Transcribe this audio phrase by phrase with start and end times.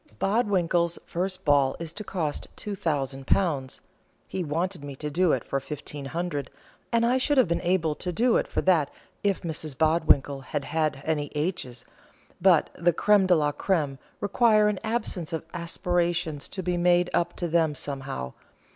[0.17, 3.81] Bodwinkles' first ball is to cost £2000.
[4.27, 6.47] He wanted me to do it for £1500,
[6.91, 8.89] and I should have been able to do it for that
[9.23, 11.85] if Mrs Bodwinkle had had any h's;
[12.41, 17.35] but the crême, de la crême require an absence of aspirations to be made up
[17.35, 18.33] to them somehow.